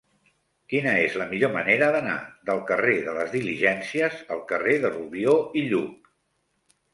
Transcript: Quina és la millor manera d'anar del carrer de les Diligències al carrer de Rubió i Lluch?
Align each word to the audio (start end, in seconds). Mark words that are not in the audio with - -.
Quina 0.71 0.93
és 1.01 1.17
la 1.21 1.27
millor 1.33 1.51
manera 1.55 1.89
d'anar 1.95 2.15
del 2.51 2.61
carrer 2.71 2.95
de 3.09 3.13
les 3.19 3.29
Diligències 3.35 4.17
al 4.37 4.43
carrer 4.53 4.75
de 4.87 4.93
Rubió 4.97 5.37
i 5.63 5.65
Lluch? 5.69 6.11